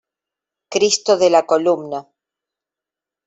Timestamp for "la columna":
1.29-2.07